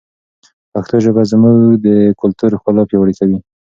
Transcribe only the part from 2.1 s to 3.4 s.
کلتور ښکلا پیاوړې کوي.